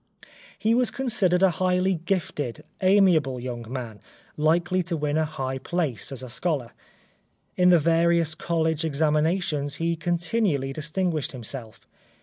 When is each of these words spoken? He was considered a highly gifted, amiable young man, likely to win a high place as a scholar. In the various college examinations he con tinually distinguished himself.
He 0.57 0.73
was 0.73 0.89
considered 0.89 1.43
a 1.43 1.51
highly 1.51 1.93
gifted, 1.93 2.63
amiable 2.81 3.39
young 3.39 3.71
man, 3.71 4.01
likely 4.35 4.81
to 4.81 4.97
win 4.97 5.15
a 5.15 5.25
high 5.25 5.59
place 5.59 6.11
as 6.11 6.23
a 6.23 6.27
scholar. 6.31 6.71
In 7.55 7.69
the 7.69 7.77
various 7.77 8.33
college 8.33 8.83
examinations 8.83 9.75
he 9.75 9.95
con 9.95 10.17
tinually 10.17 10.73
distinguished 10.73 11.33
himself. 11.33 11.87